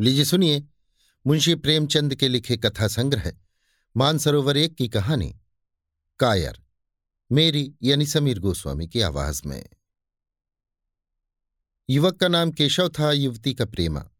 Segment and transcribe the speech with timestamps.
[0.00, 0.68] लीजिए सुनिए,
[1.26, 3.32] मुंशी प्रेमचंद के लिखे कथा संग्रह,
[3.96, 5.40] मानसरोवर एक की कहानी।
[6.18, 6.62] कायर,
[7.32, 9.68] मेरी यानी समीर गोस्वामी की आवाज़ में।
[11.90, 14.10] युवक का नाम केशव था, युवती का प्रेमा।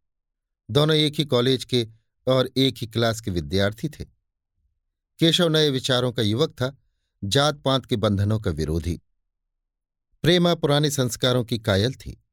[0.71, 1.89] दोनों एक ही कॉलेज के
[2.27, 4.05] और एक ही क्लास के विद्यार्थी थे।
[5.19, 6.77] केशव नए विचारों का युवक था
[7.25, 9.01] जात पात के बंधनों का विरोधी।
[10.23, 12.25] प्रेमा पुराने संस्कारों की कायल थी।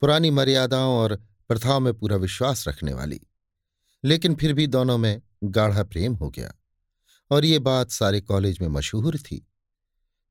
[0.00, 3.20] पुरानी मर्यादाओं और प्रथाओं में पूरा विश्वास रखने वाली।
[4.04, 6.52] लेकिन फिर भी दोनों में गाढ़ा प्रेम हो गया,
[7.30, 9.46] और ये बात सारे कॉलेज में मशहूर थी।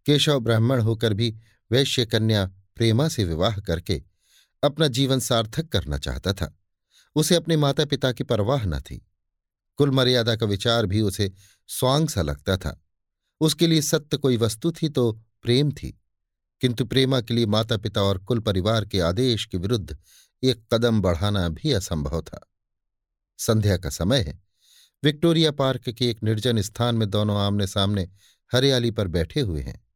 [0.05, 1.35] केशव ब्राह्मण होकर भी
[1.71, 2.45] वैश्य कन्या
[2.75, 4.01] प्रेमा से विवाह करके
[4.63, 6.53] अपना जीवन सार्थक करना चाहता था।
[7.15, 9.05] उसे अपने माता पिता की परवाह न थी।
[9.79, 11.31] कुल मर्यादा का विचार भी उसे
[11.70, 12.79] स्वांग सा लगता था।
[13.41, 15.11] उसके लिए सत्य कोई वस्तु थी तो
[15.43, 15.99] प्रेम थी,
[16.61, 19.97] किंतु प्रेमा के लिए माता पिता और कुल परिवार के आदेश के विरुद्ध
[20.43, 22.51] एक कदम बढ़ाना भी असंभव था।
[23.37, 24.43] संध्या का समय है।
[25.04, 28.09] विक्टोरिया पार्क के एक निर्जन स्थान में दोनों आमने सामने
[28.54, 29.87] हरियाली पर बैठे हुए हैं।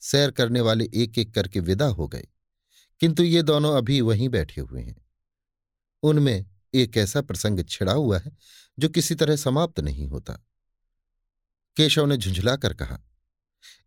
[0.00, 2.26] सैर करने वाले एक एक करके विदा हो गए।
[3.00, 5.06] किंतु ये दोनों अभी वहीं बैठे हुए हैं।
[6.02, 8.36] उनमें एक ऐसा प्रसंग छिड़ा हुआ है,
[8.78, 10.32] जो किसी तरह समाप्त नहीं होता।
[11.76, 13.00] केशव ने झुंझलाकर कहा,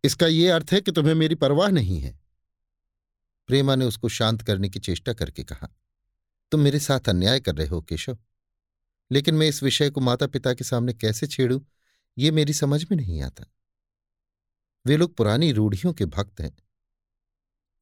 [0.04, 2.20] इसका ये अर्थ है कि तुम्हें मेरी परवाह नहीं है?
[3.46, 5.68] प्रेमा ने उसको शांत करने की चेष्टा करके कहा
[6.50, 8.18] तुम मेरे साथ अन्याय कर रहे हो, केशव।
[9.12, 11.64] लेकिन मैं इस विषय को माता पिता के सामने कैसे छेड़ू,
[12.18, 13.44] ये मेरी समझ में नहीं आता।
[14.86, 16.56] वे लोग पुरानी रूढ़ियों के भक्त हैं।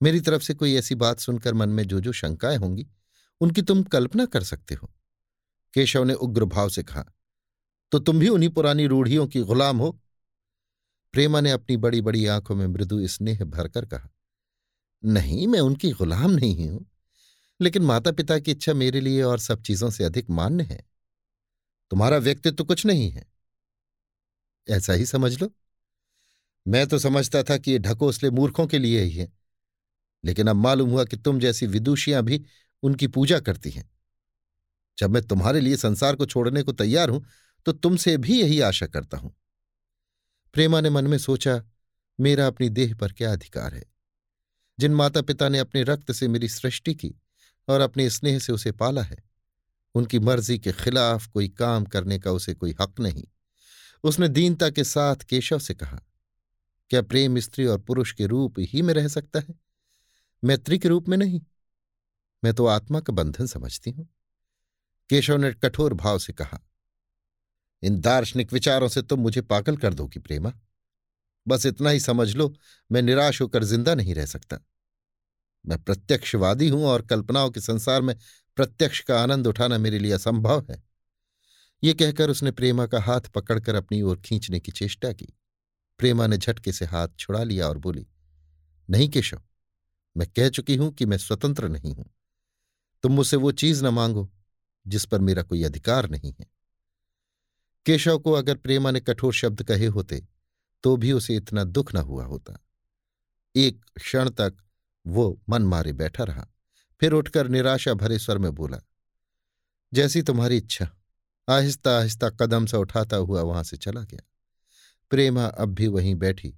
[0.02, 2.86] मेरी तरफ़ से कोई ऐसी बात सुनकर मन में जो जो शंकाएँ होंगी,
[3.40, 4.90] उनकी तुम कल्पना कर सकते हो।
[5.74, 7.04] केशव ने उग्र भाव से कहा
[7.92, 10.00] तो तुम भी उन्हीं पुरानी रूढ़ियों की गुलाम हो?
[11.12, 14.08] प्रेमा ने अपनी बड़ी बड़ी आँखों में मृदु स्नेह भरकर कहा,
[15.04, 16.86] नहीं, मैं उनकी गुलाम नहीं हूँ।
[17.60, 20.82] लेकिन माता पिता की इच्छा मेरे लिए और सब चीज़ों से अधिक मान्य है।
[21.90, 23.26] तुम्हारा व्यक्तित्व तो कुछ नहीं है।
[24.68, 25.50] ऐसा ही समझ लो।
[26.66, 29.32] मैं तो समझता था कि ये ढकोसले मूर्खों के लिए ही है,
[30.24, 32.44] लेकिन अब मालूम हुआ कि तुम जैसी विदुषियाँ भी
[32.82, 33.88] उनकी पूजा करती हैं।
[34.98, 37.24] जब मैं तुम्हारे लिए संसार को छोड़ने को तैयार हूँ
[37.66, 39.34] तो तुमसे भी यही आशा करता हूँ।
[40.54, 41.62] प्रेमा ने मन में सोचा,
[42.18, 43.84] मेरा अपनी देह पर क्या अधिकार है?
[44.78, 47.14] जिन माता पिता ने अपने रक्त से मेरी सृष्टि की
[47.68, 49.16] और अपने स्नेह से उसे पाला है।
[49.94, 53.24] उनकी मर्ज़ी के खिलाफ कोई काम करने का उसे कोई हक नहीं।
[54.04, 56.00] उसने दीनता के साथ केशव से कहा,
[56.90, 59.54] क्या प्रेम स्त्री और पुरुष के रूप ही में रह सकता है?
[60.42, 61.40] मैत्री के रूप में नहीं।
[62.42, 64.08] मैं तो आत्मा का बंधन समझती हूँ।
[65.10, 66.60] केशव ने कठोर भाव से कहा,
[67.82, 70.52] इन दार्शनिक विचारों से तुम तो मुझे पागल कर दोगी, प्रेमा।
[71.46, 72.52] बस इतना ही समझ लो,
[72.90, 74.58] मैं निराश होकर ज़िंदा नहीं रह सकता।
[75.64, 78.14] मैं प्रत्यक्षवादी हूँ और कल्पनाओं के संसार में
[78.56, 80.82] प्रत्यक्ष का आनंद उठाना मेरे लिए असंभव है।
[81.82, 85.26] ये कहकर उसने प्रेमा का हाथ पकड़कर अपनी ओर खींचने की चेष्टा की।
[86.00, 88.06] प्रेमा ने झटके से हाथ छुड़ा लिया और बोली,
[88.88, 89.42] नहीं केशव,
[90.16, 92.10] मैं कह चुकी हूँ कि मैं स्वतंत्र नहीं हूँ।
[93.04, 94.30] तुम मुझसे वो चीज़ न मांगो,
[94.86, 96.46] जिस पर मेरा कोई अधिकार नहीं है।
[97.86, 100.22] केशव को अगर प्रेमा ने कठोर शब्द कहे होते
[100.84, 102.58] तो भी उसे इतना दुख न हुआ होता।
[103.54, 104.56] एक क्षण तक
[105.06, 106.46] वो मन मारे बैठा रहा।
[107.00, 108.78] फिर उठकर निराशा भरे स्वर में बोला,
[109.92, 110.88] जैसी तुम्हारी इच्छा।
[111.48, 114.22] आहिस्ता आहिस्ता कदम सा उठाता हुआ वहाँ से चला गया।
[115.10, 116.54] प्रेमा अब भी वहीं बैठी,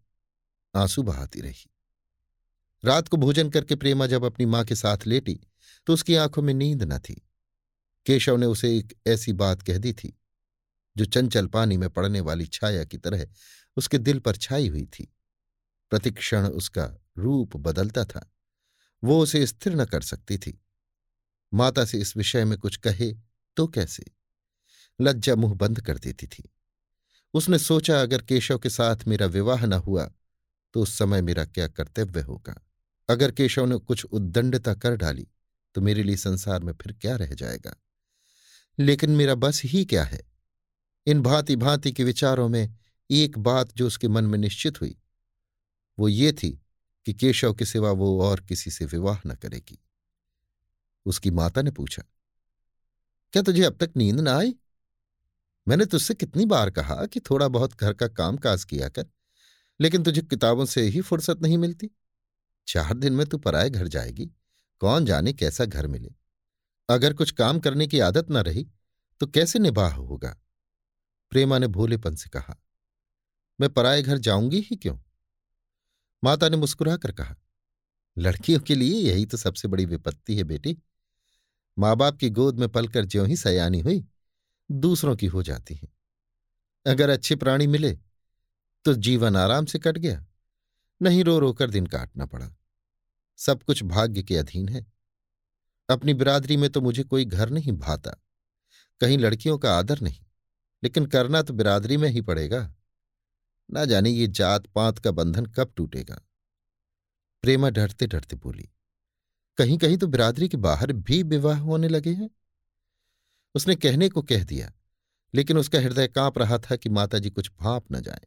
[0.74, 1.70] आँसू बहाती रही।
[2.84, 5.40] रात को भोजन करके प्रेमा जब अपनी माँ के साथ लेटी
[5.86, 7.14] तो उसकी आँखों में नींद न थी।
[8.06, 10.16] केशव ने उसे एक ऐसी बात कह दी थी,
[10.96, 13.26] जो चंचल पानी में पड़ने वाली छाया की तरह
[13.76, 15.12] उसके दिल पर छाई हुई थी।
[15.92, 16.84] प्रतिक्षण उसका
[17.18, 18.30] रूप बदलता था।
[19.04, 20.60] वो उसे स्थिर न कर सकती थी।
[21.54, 23.12] माता से इस विषय में कुछ कहे
[23.56, 24.04] तो कैसे?
[25.00, 26.48] लज्जा मुँह बंद कर देती थी।
[27.34, 30.10] उसने सोचा, अगर केशव के साथ मेरा विवाह न हुआ
[30.74, 32.62] तो उस समय मेरा क्या कर्तव्य होगा?
[33.08, 35.28] अगर केशव ने कुछ उद्दंडता कर डाली
[35.74, 37.76] तो मेरे लिए संसार में फिर क्या रह जाएगा?
[38.78, 40.22] लेकिन मेरा बस ही क्या है?
[41.06, 42.74] इन भांति भांति के विचारों में
[43.10, 44.96] एक बात जो उसके मन में निश्चित हुई,
[45.98, 46.60] वो ये थी
[47.06, 49.78] कि केशव के सिवा वो और किसी से विवाह न करेगी।
[51.06, 52.02] उसकी माता ने पूछा,
[53.32, 54.54] क्या तुझे अब तक नींद ना आई?
[55.66, 59.06] मैंने तुझसे कितनी बार कहा कि थोड़ा बहुत घर का काम काज किया कर,
[59.80, 61.90] लेकिन तुझे किताबों से ही फुर्सत नहीं मिलती।
[62.66, 64.26] चार दिन में तू पराए घर जाएगी।
[64.80, 66.14] कौन जाने कैसा घर मिले?
[66.88, 68.66] अगर कुछ काम करने की आदत न रही
[69.20, 70.36] तो कैसे निबाह होगा?
[71.32, 72.56] प्रेमा ने भोलेपन से कहा,
[73.60, 74.98] मैं पराए घर जाऊँगी ही क्यों?
[76.22, 77.34] माता ने मुस्कुराकर कहा,
[78.16, 80.76] लड़कियों के लिए यही तो सबसे बड़ी विपत्ति है बेटी।
[81.76, 84.04] माँ बाप की गोद में पलकर ज्यों ही सयानी हुई,
[84.70, 85.88] दूसरों की हो जाती हैं।
[86.86, 87.92] अगर अच्छे प्राणी मिले
[88.84, 90.24] तो जीवन आराम से कट गया,
[91.00, 92.48] नहीं रो रो कर दिन काटना पड़ा।
[93.38, 94.84] सब कुछ भाग्य के अधीन है।
[95.88, 98.10] अपनी बिरादरी में तो मुझे कोई घर नहीं भाता,
[99.00, 100.24] कहीं लड़कियों का आदर नहीं,
[100.82, 102.62] लेकिन करना तो बिरादरी में ही पड़ेगा।
[103.70, 106.20] ना जाने ये जात पात का बंधन कब टूटेगा।
[107.44, 108.68] प्रेमा डरते डरते बोली
[109.58, 112.30] कहीं कहीं तो बिरादरी के बाहर भी विवाह होने लगे हैं?
[113.54, 114.72] उसने कहने को कह दिया,
[115.34, 118.26] लेकिन उसका हृदय काँप रहा था कि माताजी कुछ भाप न जाए।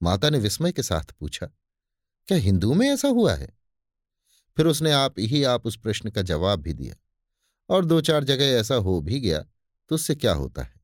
[0.00, 1.46] माता ने विस्मय के साथ पूछा,
[2.28, 3.48] क्या हिंदू में ऐसा हुआ है?
[4.56, 6.94] फिर उसने आप ही आप उस प्रश्न का जवाब भी दिया,
[7.68, 9.44] और दो चार जगह ऐसा हो भी गया
[9.90, 10.80] तो उससे क्या होता है?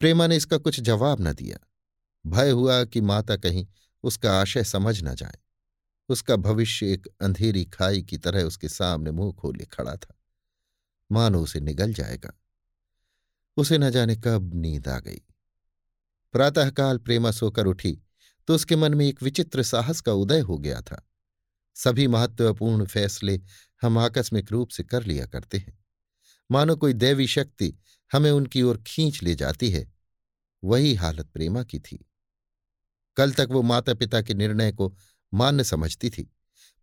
[0.00, 1.58] प्रेमा ने इसका कुछ जवाब न दिया।
[2.26, 3.66] भय हुआ कि माता कहीं
[4.02, 5.38] उसका आशय समझ न जाए।
[6.08, 10.14] उसका भविष्य एक अंधेरी खाई की तरह उसके सामने मुँह खोले खड़ा था।
[11.12, 12.32] मानो उसे निगल जाएगा।
[13.56, 15.22] उसे न जाने कब नींद आ गई।
[16.32, 18.02] प्रातःकाल प्रेमा सोकर उठी
[18.48, 21.10] तो उसके मन में एक विचित्र साहस का उदय हो गया था।
[21.74, 23.40] सभी महत्वपूर्ण फैसले
[23.82, 25.84] हम आकस्मिक रूप से कर लिया करते हैं।
[26.50, 27.74] मानो कोई दैवी शक्ति
[28.12, 29.92] हमें उनकी ओर खींच ले जाती है।
[30.64, 32.06] वही हालत प्रेमा की थी।
[33.16, 34.94] कल तक वो माता पिता के निर्णय को
[35.32, 36.30] मान्य समझती थी,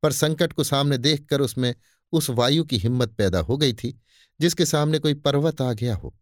[0.04, 1.74] पर संकट को सामने देखकर उसमें
[2.14, 4.00] उस वायु की हिम्मत पैदा हो गई थी,
[4.40, 6.16] जिसके सामने कोई पर्वत आ गया हो।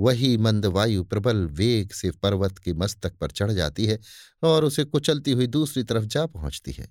[0.00, 3.98] वही मंद वायु प्रबल वेग से पर्वत के मस्तक पर चढ़ जाती है
[4.42, 6.88] और उसे कुचलती हुई दूसरी तरफ़ जा पहुँचती है।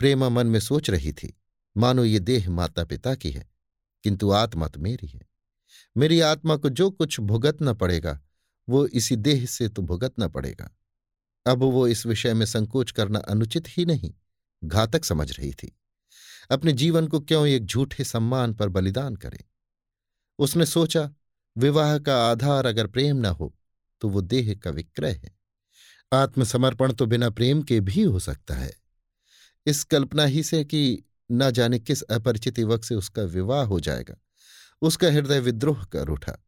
[0.00, 1.32] प्रेमा मन में सोच रही थी,
[1.76, 3.46] मानो ये देह माता पिता की है,
[4.04, 5.20] किंतु आत्मा तो मेरी है।
[5.96, 8.20] मेरी आत्मा को जो कुछ भुगतना पड़ेगा,
[8.68, 10.70] वो इसी देह से तो भुगतना पड़ेगा।
[11.48, 14.14] अब वो इस विषय में संकोच करना अनुचित ही नहीं,
[14.64, 15.78] घातक समझ रही थी।
[16.50, 19.44] अपने जीवन को क्यों एक झूठे सम्मान पर बलिदान करे?
[20.38, 21.10] उसने सोचा,
[21.58, 23.54] विवाह का आधार अगर प्रेम न हो
[24.00, 25.38] तो वो देह का विक्रय है।
[26.12, 28.72] आत्मसमर्पण तो बिना प्रेम के भी हो सकता है।
[29.66, 31.02] इस कल्पना ही से कि
[31.32, 34.14] न जाने किस अपरिचित युवक से उसका विवाह हो जाएगा।
[34.82, 36.44] उसका हृदय विद्रोह कर उठा।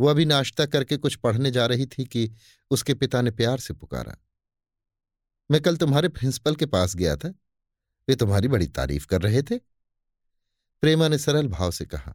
[0.00, 2.32] वो अभी नाश्ता करके कुछ पढ़ने जा रही थी कि
[2.70, 4.16] उसके पिता ने प्यार से पुकारा।
[5.50, 7.28] मैं कल तुम्हारे प्रिंसिपल के पास गया था।
[8.08, 9.58] वे तुम्हारी बड़ी तारीफ़ कर रहे थे।
[10.82, 12.14] प्रेमा ने सरल भाव से कहा,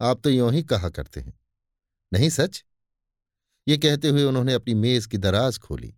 [0.00, 1.38] आप तो यों ही कहा करते हैं।
[2.12, 2.64] नहीं सच?
[3.66, 5.94] ये कहते हुए उन्होंने अपनी मेज की दराज खोली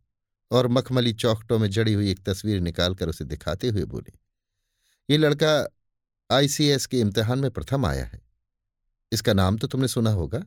[0.50, 4.12] और मखमली चौकटों में जड़ी हुई एक तस्वीर निकालकर उसे दिखाते हुए बोले,
[5.10, 5.68] ये लड़का
[6.30, 8.20] आईसीएस के इम्तिहान में प्रथम आया है।
[9.12, 10.44] इसका नाम तो तुमने सुना होगा।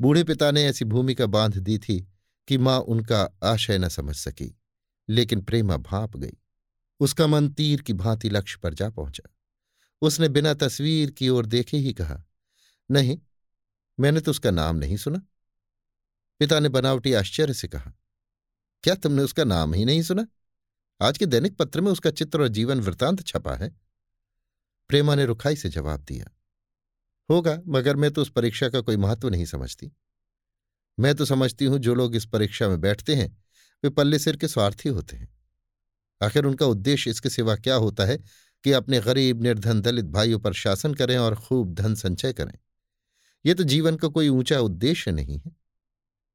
[0.00, 2.00] बूढ़े पिता ने ऐसी भूमिका बाँध दी थी
[2.48, 4.56] कि माँ उनका आशय न समझ सकी।
[5.08, 6.36] लेकिन प्रेमा भाप गई।
[7.00, 9.28] उसका मन तीर की भांति लक्ष्य पर जा पहुँचा।
[10.02, 12.22] उसने बिना तस्वीर की ओर देखे ही कहा,
[12.90, 13.18] नहीं,
[13.98, 15.20] मैंने तो उसका नाम नहीं सुना।
[16.40, 17.92] पिता ने बनावटी आश्चर्य से कहा,
[18.84, 20.26] क्या तुमने उसका नाम ही नहीं सुना?
[21.00, 23.70] आज के दैनिक पत्र में उसका चित्र और जीवन वृतांत छपा है।
[24.90, 26.26] प्रेमा ने रुखाई से जवाब दिया,
[27.28, 29.90] होगा, मगर मैं तो उस परीक्षा का कोई महत्व नहीं समझती।
[30.98, 33.36] मैं तो समझती हूँ जो लोग इस परीक्षा में बैठते हैं
[33.84, 35.28] वे पल्ले सिर के स्वार्थी होते हैं।
[36.22, 38.18] आखिर उनका उद्देश्य इसके सिवा क्या होता है
[38.64, 42.58] कि अपने गरीब, निर्धन, दलित भाइयों पर शासन करें और खूब धन संचय करें?
[43.46, 45.56] यह तो जीवन का को कोई ऊँचा उद्देश्य नहीं है।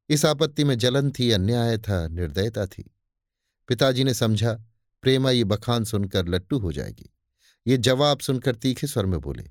[0.09, 2.95] इस आपत्ति में जलन थी, अन्याय था, निर्दयता थी।
[3.67, 4.53] पिताजी ने समझा,
[5.01, 7.13] प्रेमा ये बखान सुनकर लट्टू हो जाएगी।
[7.67, 9.43] ये जवाब सुनकर तीखे स्वर में बोले,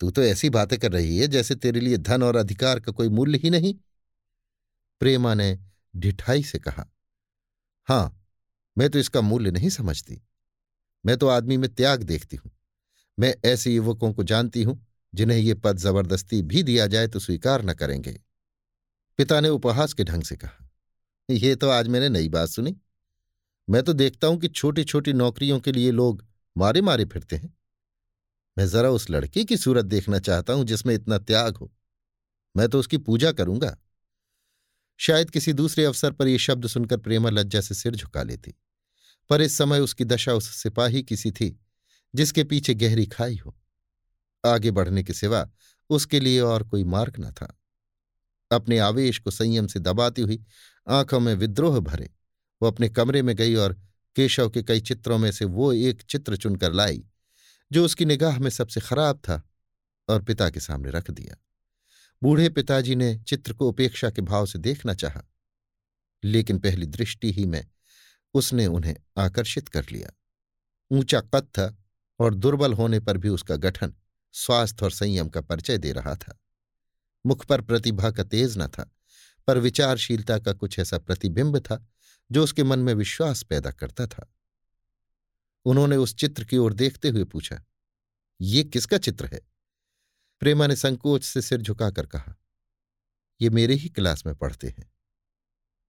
[0.00, 3.08] तू तो ऐसी बातें कर रही है जैसे तेरे लिए धन और अधिकार का कोई
[3.08, 3.74] मूल्य ही नहीं।
[5.00, 5.58] प्रेमा ने
[5.94, 6.88] ढिठाई से कहा,
[7.88, 8.18] हाँ,
[8.76, 10.20] मैं तो इसका मूल्य नहीं समझती।
[11.04, 12.50] मैं तो आदमी में त्याग देखती हूँ।
[13.18, 17.64] मैं ऐसे युवकों को जानती हूँ, जिन्हें ये पद ज़बरदस्ती भी दिया जाए तो स्वीकार
[17.64, 18.20] न करेंगे।
[19.18, 20.68] पिता ने उपहास के ढंग से कहा
[21.28, 22.76] यह तो आज मैंने नई बात सुनी।
[23.68, 26.24] मैं तो देखता हूँ कि छोटी छोटी नौकरियों के लिए लोग
[26.56, 27.54] मारे मारे फिरते हैं।
[28.58, 31.70] मैं जरा उस लड़की की सूरत देखना चाहता हूँ जिसमें इतना त्याग हो।
[32.56, 33.76] मैं तो उसकी पूजा करूँगा।
[35.02, 38.54] शायद किसी दूसरे अवसर पर यह शब्द सुनकर प्रेमा लज्जा से सिर झुका लेती।
[39.30, 41.60] पर इस समय उसकी दशा उस सिपाही की सी थी,
[42.14, 43.58] जिसके पीछे गहरी खाई हो।
[44.46, 45.50] आगे बढ़ने के सिवा
[45.90, 47.60] उसके लिए और कोई मार्ग न था।
[48.52, 50.44] अपने आवेश को संयम से दबाती हुई
[50.88, 52.10] आँखों में विद्रोह भरे,
[52.62, 53.80] वो अपने कमरे में गई और
[54.16, 57.04] केशव के कई चित्रों में से वो एक चित्र चुनकर लाई,
[57.72, 59.42] जो उसकी निगाह में सबसे खराब था
[60.08, 61.36] और पिता के सामने रख दिया।
[62.22, 65.22] बूढ़े पिताजी ने चित्र को उपेक्षा के भाव से देखना चाहा,
[66.24, 67.64] लेकिन पहली दृष्टि ही में
[68.34, 70.12] उसने उन्हें आकर्षित कर लिया।
[70.90, 71.76] ऊँचा कद था
[72.20, 73.94] और दुर्बल होने पर भी उसका गठन
[74.34, 76.38] स्वास्थ्य और संयम का परिचय दे रहा था।
[77.26, 78.90] मुख पर प्रतिभा का तेज न था,
[79.46, 81.86] पर विचारशीलता का कुछ ऐसा प्रतिबिंब था
[82.30, 84.32] जो उसके मन में विश्वास पैदा करता था।
[85.64, 87.62] उन्होंने उस चित्र की ओर देखते हुए पूछा,
[88.40, 89.51] ये किसका चित्र है?
[90.42, 92.34] प्रेमा ने संकोच से सिर झुकाकर कहा,
[93.40, 94.92] ये मेरे ही क्लास में पढ़ते हैं।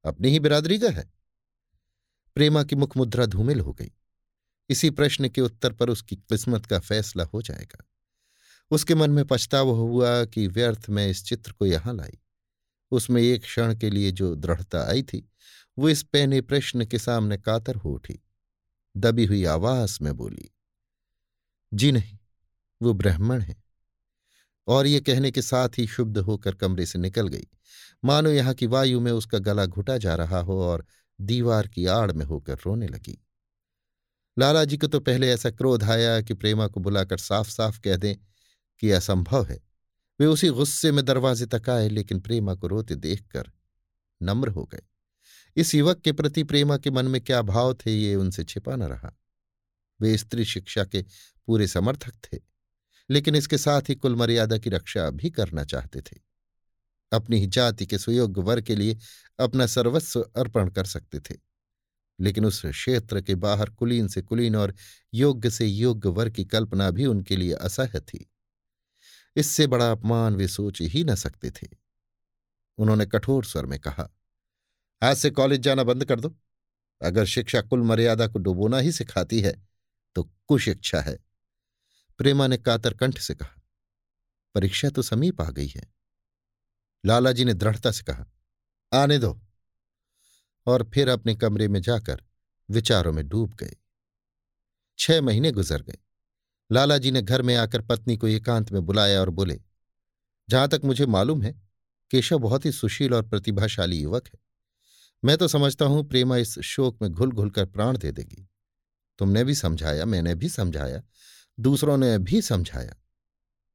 [0.05, 1.13] अपनी ही बिरादरी का है।
[2.35, 3.91] प्रेमा की मुख मुद्रा धूमिल हो गई।
[4.69, 7.83] इसी प्रश्न के उत्तर पर उसकी किस्मत का फैसला हो जाएगा।
[8.71, 12.19] उसके मन में पछतावा हुआ कि व्यर्थ में इस चित्र को यहाँ लाई।
[12.91, 15.31] उसमें एक क्षण के लिए जो दृढ़ता आई थी,
[15.77, 18.19] वो इस पहने प्रश्न के सामने कातर हो उठी।
[18.97, 20.51] दबी हुई आवाज़ में बोली,
[21.73, 22.17] जी नहीं,
[22.81, 23.62] वो ब्राह्मण है।
[24.67, 27.47] और ये कहने के साथ ही शुद्ध होकर कमरे से निकल गई।
[28.05, 30.85] मानो यहाँ की वायु में उसका गला घुटा जा रहा हो और
[31.21, 33.25] दीवार की आड़ में होकर रोने लगी।
[34.39, 37.95] लाला जी को तो पहले ऐसा क्रोध आया कि प्रेमा को बुलाकर साफ़ साफ़ कह
[37.95, 38.15] दें
[38.79, 39.59] कि असंभव है।
[40.19, 43.51] वे उसी गुस्से में दरवाजे तक आए, लेकिन प्रेमा को रोते देखकर
[44.21, 44.81] नम्र हो गए।
[45.55, 48.83] इस युवक के प्रति प्रेमा के मन में क्या भाव थे, ये उनसे छिपा न
[48.83, 49.19] रहा।
[50.01, 51.05] वे स्त्री शिक्षा के
[51.47, 52.52] पूरे समर्थक थे।
[53.09, 56.17] लेकिन इसके साथ ही कुल मर्यादा की रक्षा भी करना चाहते थे।
[57.11, 58.97] अपनी ही जाति के सुयोग्य वर के लिए
[59.39, 61.35] अपना सर्वस्व अर्पण कर सकते थे।
[62.19, 64.73] लेकिन उस क्षेत्र के बाहर कुलीन से कुलीन और
[65.13, 68.29] योग्य से योग्य वर की कल्पना भी उनके लिए असह्य थी।
[69.35, 71.67] इससे बड़ा अपमान वे सोच ही न सकते थे।
[72.77, 74.09] उन्होंने कठोर स्वर में कहा,
[75.01, 76.35] आज से कॉलेज जाना बंद कर दो।
[77.01, 79.53] अगर शिक्षा कुल मर्यादा को डुबोना ही सिखाती है
[80.15, 81.17] तो कुशिक्षा है।
[82.23, 83.61] प्रेमा ने कातर कंठ से कहा,
[84.55, 85.93] परीक्षा तो समीप आ गई है।
[87.05, 88.25] लालाजी ने दृढ़ता से कहा,
[88.91, 89.39] आने दो।
[90.67, 92.23] और फिर अपने कमरे में जाकर
[92.69, 93.75] विचारों में डूब गए।
[94.99, 95.97] छह महीने गुजर गए।
[96.71, 99.61] लालाजी ने घर में आकर पत्नी को एकांत में बुलाया और बोले,
[100.49, 101.61] जहाँ तक मुझे मालूम है,
[102.11, 104.39] केशव बहुत ही सुशील और प्रतिभाशाली युवक है।
[105.23, 108.49] मैं तो समझता हूँ प्रेमा इस शोक में घुल घुल कर प्राण दे देगी।
[109.19, 111.01] तुमने भी समझाया, मैंने भी समझाया।
[111.57, 112.95] दूसरों ने भी समझाया,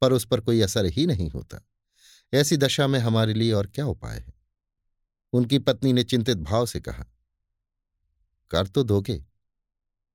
[0.02, 1.60] पर उस पर कोई असर ही नहीं होता।
[2.32, 4.32] ऐसी दशा में हमारे लिए और क्या उपाय है?
[5.32, 7.04] उनकी पत्नी ने चिंतित भाव से कहा,
[8.50, 9.22] कर तो दोगे,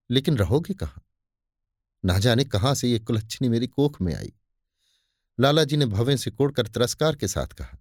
[0.10, 1.04] लेकिन रहोगे कहाँ?
[2.04, 4.34] ना जाने कहाँ से ये कुलच्छनी मेरी कोख में आई।
[5.38, 7.78] लाला जी ने भवें से कोड़कर तिरस्कार के साथ कहा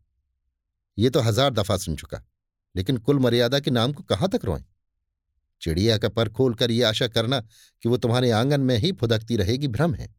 [0.98, 2.22] यह तो हज़ार दफ़ा सुन चुका,
[2.74, 4.64] लेकिन कुल मर्यादा के नाम को कहाँ तक रोएँ?
[5.62, 7.40] चिड़िया का पर खोलकर यह आशा करना
[7.82, 10.14] कि वो तुम्हारे आँगन में ही फुदकती रहेगी, भ्रम है।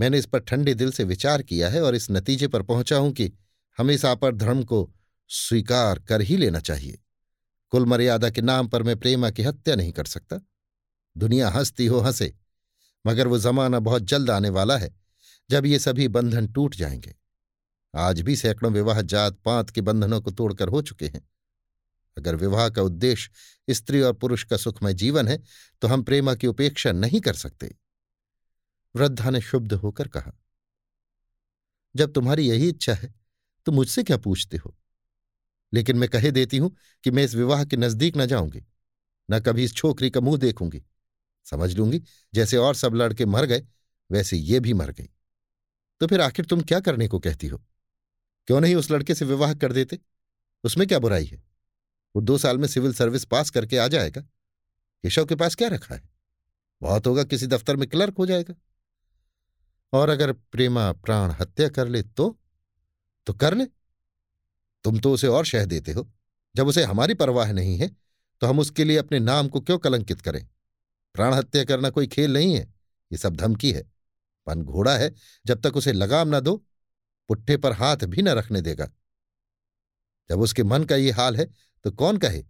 [0.00, 3.12] मैंने इस पर ठंडे दिल से विचार किया है और इस नतीजे पर पहुँचा हूँ
[3.12, 3.32] कि
[3.78, 4.94] हमें इस आपर धर्म को
[5.28, 6.98] स्वीकार कर ही लेना चाहिए।
[7.70, 10.40] कुल मर्यादा के नाम पर मैं प्रेमा की हत्या नहीं कर सकता।
[11.16, 12.34] दुनिया हंसती हो, हंसे,
[13.06, 14.96] मगर वो जमाना बहुत जल्द आने वाला है,
[15.50, 17.14] जब ये सभी बंधन टूट जाएँगे।
[17.94, 21.28] आज भी सैकड़ों विवाह जात पात के बंधनों को तोड़कर हो चुके हैं।
[22.18, 25.38] अगर विवाह का उद्देश्य स्त्री और पुरुष का सुखमय जीवन है
[25.82, 27.74] तो हम प्रेमा की उपेक्षा नहीं कर सकते।
[28.94, 30.32] वृद्धा ने शुद्ध होकर कहा,
[31.94, 33.14] जब तुम्हारी यही इच्छा है
[33.66, 34.74] तो मुझसे क्या पूछते हो?
[35.72, 38.64] लेकिन मैं कहे देती हूँ कि मैं इस विवाह के नज़दीक न जाऊँगी,
[39.28, 40.82] न कभी इस छोकरी का मुँह देखूँगी।
[41.46, 42.02] समझ लूँगी,
[42.34, 43.62] जैसे और सब लड़के मर गए,
[44.10, 45.08] वैसे ये भी मर गई।
[46.00, 47.58] तो फिर आखिर तुम क्या करने को कहती हो?
[48.48, 49.98] क्यों नहीं उस लड़के से विवाह कर देते?
[50.64, 51.42] उसमें क्या बुराई है?
[52.16, 54.20] वो दो साल में सिविल सर्विस पास करके आ जाएगा।
[55.02, 56.02] केशव के पास क्या रखा है?
[56.82, 58.54] बहुत होगा, किसी दफ्तर में क्लर्क हो जाएगा।
[59.92, 62.40] और अगर प्रेमा प्राण हत्या कर ले तो?
[63.26, 63.66] तो कर ले।
[64.84, 66.12] तुम तो उसे और शह देते हो।
[66.56, 67.96] जब उसे हमारी परवाह नहीं है
[68.40, 70.48] तो हम उसके लिए अपने नाम को क्यों कलंकित करें?
[71.14, 72.74] प्राण हत्या करना कोई खेल नहीं है।
[73.12, 73.92] ये सब धमकी है।
[74.46, 75.14] पन घोड़ा है।
[75.46, 76.64] जब तक उसे लगाम ना दो,
[77.28, 78.90] पुट्ठे पर हाथ भी न रखने देगा।
[80.28, 81.50] जब उसके मन का ये हाल है
[81.84, 82.42] तो कौन कहे,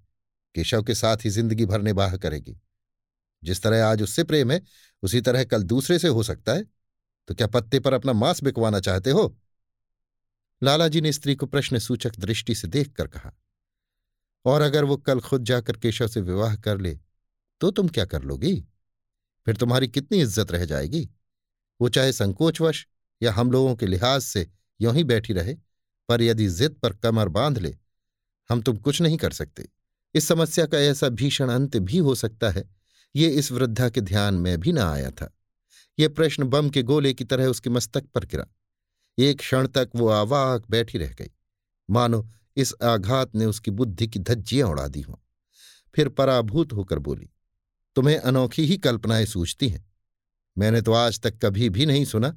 [0.54, 2.56] केशव के साथ ही ज़िंदगी भर निबाह करेगी।
[3.42, 4.62] जिस तरह आज उससे प्रेम है,
[5.02, 6.64] उसी तरह कल दूसरे से हो सकता है।
[7.28, 9.36] तो क्या पत्ते पर अपना मांस बिकवाना चाहते हो?
[10.62, 13.32] लालाजी ने स्त्री को प्रश्न सूचक दृष्टि से देखकर कहा,
[14.44, 16.98] और अगर वो कल खुद जाकर केशव से विवाह कर ले
[17.60, 18.54] तो तुम क्या कर लोगी?
[19.46, 21.08] फिर तुम्हारी कितनी इज़्ज़त रह जाएगी?
[21.80, 22.86] वो चाहे संकोचवश
[23.20, 24.46] या हम लोगों के लिहाज से
[24.80, 25.54] यों ही बैठी रहे,
[26.08, 27.74] पर यदि जिद पर कमर बाँध ले
[28.50, 29.68] हम तुम कुछ नहीं कर सकते।
[30.14, 32.70] इस समस्या का ऐसा भीषण अंत भी हो सकता है।
[33.16, 35.34] ये इस वृद्धा के ध्यान में भी न आया था।
[35.98, 38.46] ये प्रश्न बम के गोले की तरह उसके मस्तक पर गिरा।
[39.18, 41.30] एक क्षण तक वो आवाक बैठी रह गई।
[41.90, 45.14] मानो इस आघात ने उसकी बुद्धि की धज्जियाँ उड़ा दी हों।
[45.94, 47.30] फिर पराभूत होकर बोली,
[47.94, 49.92] तुम्हें अनोखी ही कल्पनाएँ सूझती हैं।
[50.58, 52.28] मैंने तो आज तक कभी भी नहीं सुना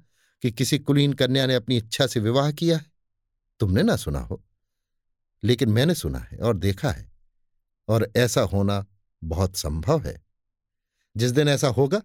[0.42, 2.86] कि किसी कुलीन कन्या ने अपनी इच्छा से विवाह किया है।
[3.60, 4.44] तुमने ना सुना हो।
[5.44, 7.10] लेकिन मैंने सुना है और देखा है,
[7.88, 8.86] और ऐसा होना
[9.22, 10.22] बहुत संभव है।
[11.16, 12.02] जिस दिन ऐसा होगा,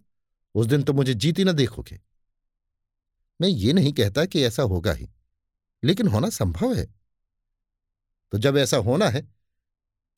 [0.54, 2.00] उस दिन तो मुझे जीती ना देखोगे।
[3.40, 5.08] मैं ये नहीं कहता कि ऐसा होगा ही,
[5.82, 6.86] लेकिन होना संभव है।
[8.32, 9.26] तो जब ऐसा होना है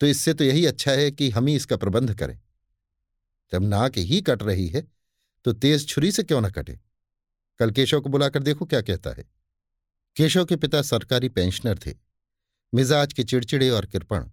[0.00, 2.38] तो इससे तो यही अच्छा है कि हम ही इसका प्रबंध करें।
[3.52, 4.82] जब नाक ही कट रही है
[5.44, 6.78] तो तेज छुरी से क्यों ना कटे?
[7.60, 9.25] कल केशव को बुलाकर देखो क्या कहता है।
[10.16, 11.94] केशव के पिता सरकारी पेंशनर थे।
[12.75, 14.25] मिजाज के चिड़चिड़े और कृपण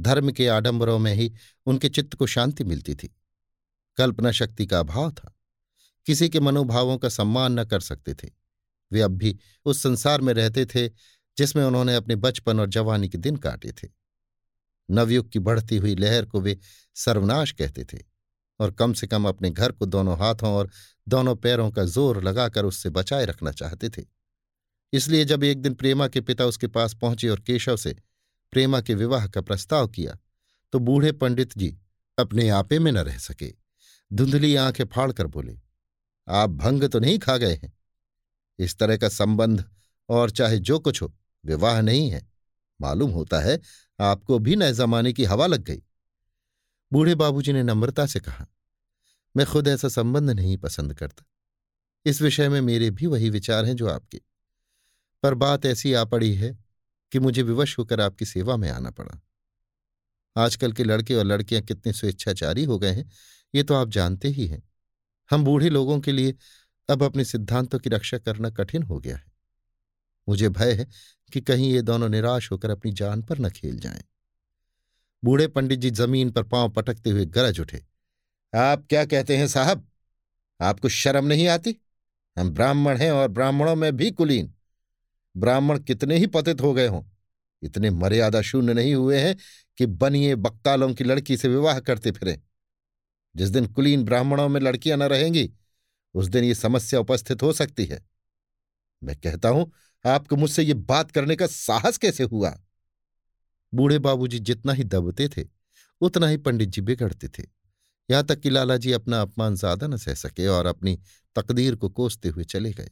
[0.00, 1.32] धर्म के आडंबरों में ही
[1.66, 3.16] उनके चित्त को शांति मिलती थी।
[3.96, 5.38] कल्पना शक्ति का अभाव था।
[6.06, 8.30] किसी के मनोभावों का सम्मान न कर सकते थे।
[8.92, 10.88] वे अब भी उस संसार में रहते थे,
[11.38, 13.88] जिसमें उन्होंने अपने बचपन और जवानी के दिन काटे थे।
[14.90, 16.58] नवयुग की बढ़ती हुई लहर को वे
[16.94, 17.98] सर्वनाश कहते थे
[18.60, 20.70] और कम से कम अपने घर को दोनों हाथों और
[21.08, 24.02] दोनों पैरों का ज़ोर लगाकर उससे बचाए रखना चाहते थे।
[24.94, 27.96] इसलिए जब एक दिन प्रेमा के पिता उसके पास पहुँचे और केशव से
[28.52, 30.16] प्रेमा के विवाह का प्रस्ताव किया
[30.72, 31.76] तो बूढ़े पंडित जी
[32.18, 33.52] अपने आपे में न रह सके।
[34.10, 35.58] धुंधली आँखें फाड़कर बोले,
[36.28, 37.72] आप भंग तो नहीं खा गए हैं।
[38.58, 39.64] इस तरह का संबंध
[40.08, 41.12] और चाहे जो कुछ हो,
[41.44, 42.26] विवाह नहीं है।
[42.80, 43.58] मालूम होता है
[43.98, 45.82] आपको भी नए जमाने की हवा लग गई।
[46.92, 48.46] बूढ़े बाबूजी ने नम्रता से कहा,
[49.34, 51.24] मैं खुद ऐसा संबंध नहीं पसंद करता।
[52.06, 54.20] इस विषय में मेरे भी वही विचार हैं जो आपके।
[55.24, 56.58] पर बात ऐसी आ पड़ी है
[57.12, 59.20] कि मुझे विवश होकर आपकी सेवा में आना पड़ा।
[60.36, 63.10] आजकल के लड़के और लड़कियाँ कितने स्वेच्छाचारी हो गए हैं,
[63.54, 64.62] ये तो आप जानते ही हैं।
[65.30, 66.34] हम बूढ़े लोगों के लिए
[66.90, 69.32] अब अपने सिद्धांतों की रक्षा करना कठिन हो गया है।
[70.28, 70.86] मुझे भय है
[71.32, 74.04] कि कहीं ये दोनों निराश होकर अपनी जान पर न खेल जाएँ।
[75.24, 77.86] बूढ़े पंडित जी ज़मीन पर पाँव पटकते हुए गरज उठे।
[78.54, 79.88] आप क्या कहते हैं साहब?
[80.60, 81.76] आपको शर्म नहीं आती?
[82.38, 84.53] हम ब्राह्मण हैं और ब्राह्मणों में भी कुलीन।
[85.36, 87.02] ब्राह्मण कितने ही पतित हो गए हों।
[87.62, 89.36] इतने मर्यादा शून्य नहीं हुए हैं
[89.78, 92.42] कि बनिए बक्तालों की लड़की से विवाह करते फिरें।
[93.36, 95.50] जिस दिन कुलीन ब्राह्मणों में लड़कियाँ न रहेंगी,
[96.14, 98.06] उस दिन ये समस्या उपस्थित हो सकती है।
[99.04, 99.72] मैं कहता हूँ,
[100.06, 102.58] आपको मुझसे ये बात करने का साहस कैसे हुआ?
[103.74, 105.46] बूढ़े बाबूजी जितना ही दबते थे,
[106.00, 107.42] उतना ही पंडित जी बिगड़ते थे।
[108.10, 110.98] यहाँ तक कि लाला जी अपना अपमान ज़्यादा न सह सके और अपनी
[111.36, 112.90] तकदीर को कोसते हुए चले गए।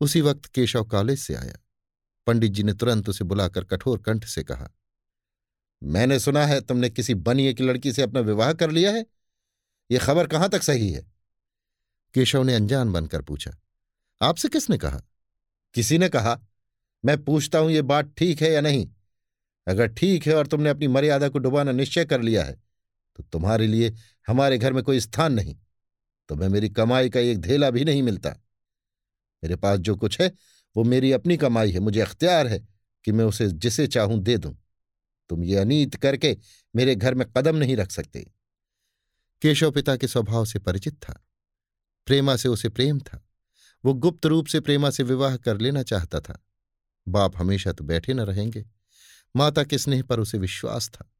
[0.00, 1.58] उसी वक्त केशव कॉलेज से आया।
[2.26, 4.68] पंडित जी ने तुरंत उसे बुलाकर कठोर कंठ से कहा,
[5.82, 9.04] मैंने सुना है तुमने किसी बनिए की लड़की से अपना विवाह कर लिया है।
[9.90, 11.02] यह खबर कहाँ तक सही है?
[12.14, 13.50] केशव ने अनजान बनकर पूछा,
[14.20, 15.00] आपसे किसने कहा?
[15.74, 16.38] किसी ने कहा,
[17.04, 18.86] मैं पूछता हूँ ये बात ठीक है या नहीं।
[19.66, 22.54] अगर ठीक है और तुमने अपनी मर्यादा को डुबाना निश्चय कर लिया है
[23.18, 23.92] तो तुम्हारे लिए
[24.28, 25.54] हमारे घर में कोई स्थान नहीं,
[26.28, 28.34] तुम्हें मेरी कमाई का एक धेला भी नहीं मिलता।
[29.44, 30.32] मेरे पास जो कुछ है,
[30.76, 32.68] वो मेरी अपनी कमाई है, मुझे अख्तियार है
[33.04, 34.62] कि मैं उसे जिसे चाहूँ दे दूँ।
[35.28, 36.36] तुम ये अनीत करके
[36.76, 38.30] मेरे घर में कदम नहीं रख सकते।
[39.42, 41.26] केशव पिता के स्वभाव से परिचित था।
[42.06, 43.28] प्रेमा से उसे प्रेम था।
[43.84, 46.46] वो गुप्त रूप से प्रेमा से विवाह कर लेना चाहता था।
[47.08, 48.64] बाप हमेशा तो बैठे न रहेंगे।
[49.36, 51.12] माता के स्नेह पर उसे विश्वास था।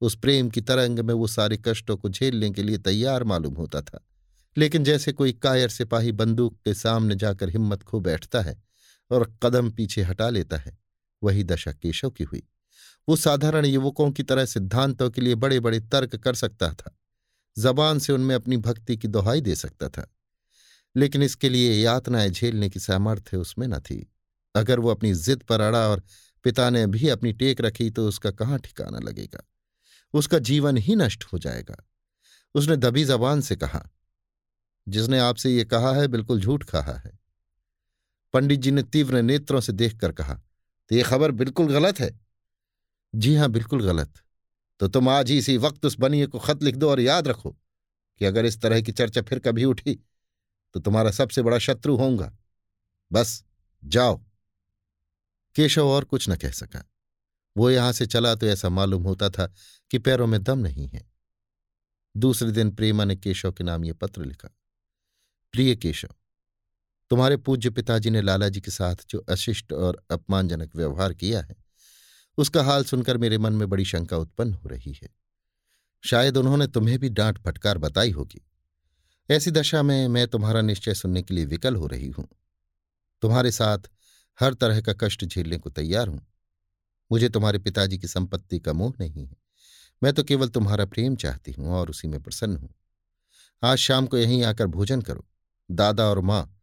[0.00, 3.82] उस प्रेम की तरंग में वो सारे कष्टों को झेलने के लिए तैयार मालूम होता
[3.82, 4.06] था।
[4.56, 8.62] लेकिन जैसे कोई कायर सिपाही बंदूक के सामने जाकर हिम्मत खो बैठता है
[9.10, 10.78] और कदम पीछे हटा लेता है,
[11.22, 12.42] वही दशा केशव की हुई।
[13.08, 16.98] वो साधारण युवकों की तरह सिद्धांतों के लिए बड़े बड़े तर्क कर सकता था,
[17.58, 20.14] जबान से उनमें अपनी भक्ति की दोहाई दे सकता था।
[20.96, 24.12] लेकिन इसके लिए यातनाएँ झेलने की सामर्थ्य उसमें न थी।
[24.54, 26.02] अगर वो अपनी जिद पर अड़ा और
[26.44, 29.42] पिता ने भी अपनी टेक रखी तो उसका कहाँ ठिकाना लगेगा?
[30.14, 31.76] उसका जीवन ही नष्ट हो जाएगा।
[32.54, 33.90] उसने दबी जबान से कहा
[34.88, 37.18] जिसने आपसे ये कहा है, बिल्कुल झूठ कहा है।
[38.34, 40.34] पंडित जी ने तीव्र नेत्रों से देखकर कहा
[40.90, 42.20] तो ये खबर बिल्कुल गलत है?
[43.14, 44.12] जी हाँ, बिल्कुल गलत।
[44.80, 47.50] तो तुम आज ही इसी वक्त उस बनिए को खत लिख दो और याद रखो
[48.20, 49.94] कि अगर इस तरह की चर्चा फिर कभी उठी
[50.74, 52.32] तो तुम्हारा सबसे बड़ा शत्रु होऊँगा।
[53.12, 53.44] बस,
[53.84, 54.16] जाओ।
[55.54, 56.84] केशव और कुछ न कह सका।
[57.56, 59.52] वो यहाँ से चला तो ऐसा मालूम होता था
[59.90, 61.10] कि पैरों में दम नहीं है।
[62.16, 64.48] दूसरे दिन प्रेमा ने केशव के नाम ये पत्र लिखा।
[65.54, 66.08] प्रिय केशव,
[67.10, 71.56] तुम्हारे पूज्य पिताजी ने लालाजी के साथ जो अशिष्ट और अपमानजनक व्यवहार किया है,
[72.38, 75.08] उसका हाल सुनकर मेरे मन में बड़ी शंका उत्पन्न हो रही है।
[76.04, 78.40] शायद उन्होंने तुम्हें भी डांट फटकार बताई होगी।
[79.30, 82.28] ऐसी दशा में मैं तुम्हारा निश्चय सुनने के लिए विकल हो रही हूँ।
[83.22, 83.78] तुम्हारे साथ
[84.40, 86.26] हर तरह का कष्ट झेलने को तैयार हूँ।
[87.12, 89.36] मुझे तुम्हारे पिताजी की संपत्ति का मोह नहीं है।
[90.02, 92.74] मैं तो केवल तुम्हारा प्रेम चाहती हूँ और उसी में प्रसन्न हूँ।
[93.62, 95.24] आज शाम को यहीं आकर भोजन करो।
[95.70, 96.60] दादा और माँ,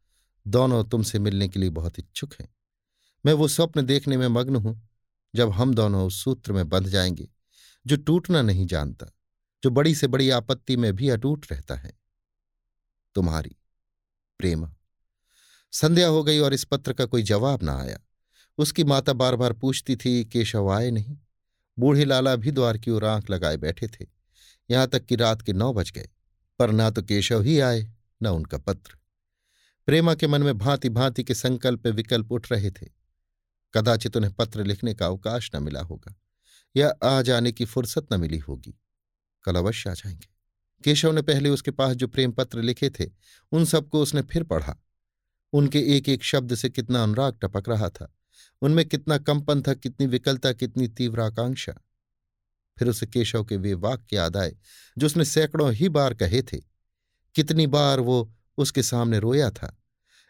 [0.47, 2.55] दोनों तुमसे मिलने के लिए बहुत इच्छुक हैं।
[3.25, 4.89] मैं वो स्वप्न देखने में मग्न हूँ,
[5.35, 7.29] जब हम दोनों उस सूत्र में बंध जाएँगे,
[7.87, 9.05] जो टूटना नहीं जानता,
[9.63, 11.99] जो बड़ी से बड़ी आपत्ति में भी अटूट रहता है।
[13.15, 13.55] तुम्हारी
[14.39, 14.73] प्रेमा।
[15.71, 17.99] संध्या हो गई और इस पत्र का कोई जवाब ना आया।
[18.57, 21.17] उसकी माता बार बार पूछती थी, केशव आए नहीं?
[21.79, 24.05] बूढ़े लाला भी द्वार की ओर आँख लगाए बैठे थे।
[24.71, 26.09] यहाँ तक कि रात के नौ बज गए,
[26.59, 28.97] पर ना तो केशव ही आए। न उनका पत्र।
[29.85, 32.87] प्रेमा के मन में भांति भांति के संकल्प विकल्प उठ रहे थे।
[33.73, 36.15] कदाचित उन्हें पत्र लिखने का अवकाश न मिला होगा,
[36.75, 38.79] या आ जाने की फुर्सत न मिली होगी।
[39.43, 40.27] कल अवश्य आ जाएँगे।
[40.83, 43.09] केशव ने पहले उसके पास जो प्रेम पत्र लिखे थे,
[43.51, 44.77] उन सबको उसने फिर पढ़ा।
[45.53, 48.13] उनके एक एक शब्द से कितना अनुराग टपक रहा था,
[48.61, 51.73] उनमें कितना कंपन था, कितनी विकलता, कितनी तीव्र आकांक्षा।
[52.79, 54.55] फिर उसे केशव के वे वाक्य याद आए,
[54.97, 56.70] जो उसने सैकड़ों ही बार कहे थे।
[57.35, 59.77] कितनी बार वो उसके सामने रोया था।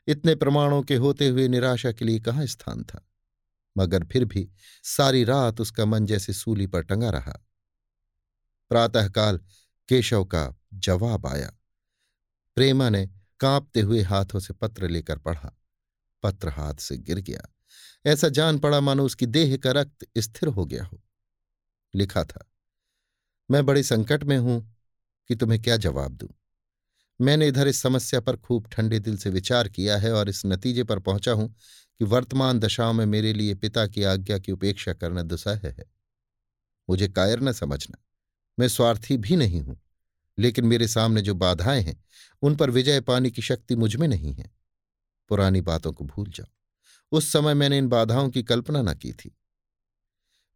[0.08, 3.08] इतने प्रमाणों के होते हुए निराशा के लिए कहाँ स्थान था?
[3.78, 4.50] मगर फिर भी
[4.84, 7.48] सारी रात उसका मन जैसे सूली पर टंगा रहा।
[8.72, 9.40] प्रातःकाल
[9.90, 11.52] केशव का जवाब आया।
[12.56, 13.10] प्रेमा ने
[13.40, 15.52] कांपते हुए हाथों से पत्र लेकर पढ़ा।
[16.24, 17.48] पत्र हाथ से गिर गया।
[18.06, 21.02] ऐसा जान पड़ा मानो उसकी देह का रक्त स्थिर हो गया हो।
[21.94, 22.46] लिखा था,
[23.50, 24.62] मैं बड़े संकट में हूँ
[25.30, 26.30] कि तुम्हें क्या जवाब दूँ?
[27.22, 30.84] मैंने इधर इस समस्या पर खूब ठंडे दिल से विचार किया है और इस नतीजे
[30.84, 31.56] पर पहुँचा हूँ
[32.00, 35.92] कि वर्तमान दशाओं में मेरे लिए पिता की आज्ञा की उपेक्षा करना दुसह है।
[36.90, 38.04] मुझे कायर न समझना।
[38.60, 39.82] मैं स्वार्थी भी नहीं हूँ,
[40.40, 42.04] लेकिन मेरे सामने जो बाधाएँ हैं,
[42.42, 44.52] उन पर विजय पाने की शक्ति मुझमें नहीं है।
[45.30, 46.52] पुरानी बातों को भूल जाओ।
[47.12, 49.38] उस समय मैंने इन बाधाओं की कल्पना न की थी।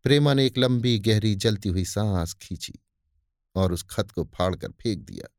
[0.04, 2.73] प्रेमा ने एक लंबी, गहरी, जलती हुई सांस खींची
[3.56, 5.35] और उस खत को फाड़कर फेंक दिया।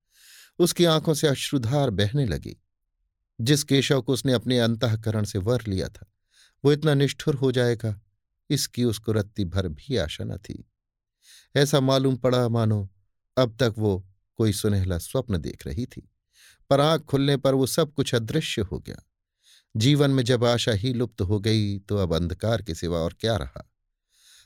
[0.59, 2.57] उसकी आँखों से अश्रुधार बहने लगी।
[3.41, 6.07] जिस केशव को उसने अपने अंतकरण से वर लिया था,
[6.65, 8.01] वो इतना निष्ठुर हो जाएगा,
[8.51, 10.71] इसकी उसको रत्ती भर भी आशा न थी।
[11.57, 12.89] ऐसा मालूम पड़ा, मानो,
[13.37, 16.11] अब तक वो कोई सुनहला स्वप्न देख रही थी,
[16.71, 18.97] पर आँख खुलने पर वो सब कुछ अदृश्य हो गया।
[19.77, 23.37] जीवन में जब आशा ही लुप्त हो गई तो अब अंधकार के सिवा और क्या
[23.37, 23.71] रहा?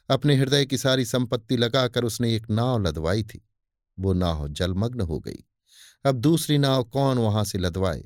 [0.09, 3.49] अपने हृदय की सारी संपत्ति लगाकर उसने एक नाव लदवाई थी।
[3.99, 5.45] वो नाव जलमग्न हो गई।
[6.05, 8.05] अब दूसरी नाव कौन वहाँ से लदवाए?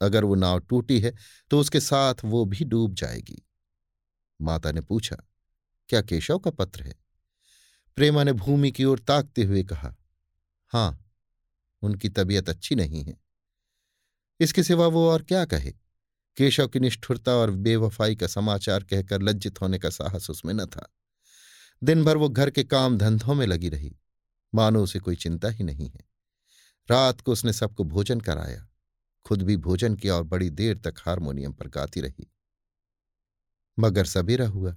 [0.00, 1.12] अगर वो नाव टूटी है
[1.50, 3.42] तो उसके साथ वो भी डूब जाएगी।
[4.40, 5.16] माता ने पूछा,
[5.88, 6.94] क्या केशव का पत्र है?
[7.96, 9.94] प्रेमा ने भूमि की ओर ताकते हुए कहा,
[10.72, 11.04] हाँ,
[11.82, 13.16] उनकी तबीयत अच्छी नहीं है।
[14.40, 15.72] इसके सिवा वो और क्या कहे?
[16.36, 20.88] केशव की निष्ठुरता और बेवफाई का समाचार कहकर लज्जित होने का साहस उसमें न था।
[21.82, 23.96] दिन भर वो घर के काम धंधों में लगी रही।
[24.54, 26.07] मानो उसे कोई चिंता ही नहीं है।
[26.90, 28.66] रात को उसने सबको भोजन कराया।
[29.26, 32.30] खुद भी भोजन किया और बड़ी देर तक हारमोनियम पर गाती रही।
[33.78, 34.76] मगर सबेरा हुआ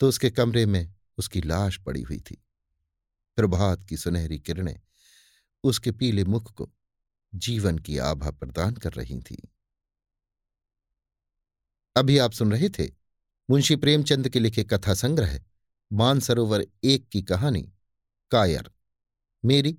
[0.00, 2.42] तो उसके कमरे में उसकी लाश पड़ी हुई थी।
[3.36, 4.78] प्रभात की सुनहरी किरणें
[5.64, 6.70] उसके पीले मुख को
[7.34, 9.36] जीवन की आभा प्रदान कर रही थी।
[11.96, 12.88] अभी आप सुन रहे थे
[13.50, 15.40] मुंशी प्रेमचंद के लिखे कथा संग्रह,
[15.92, 17.62] मानसरोवर एक की कहानी,
[18.30, 18.70] कायर,
[19.44, 19.78] मेरी